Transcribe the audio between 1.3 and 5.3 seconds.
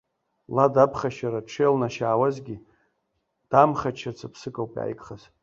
дшеилнашьаауазгьы, дамхаччарц аԥсык ауп иааигхаз.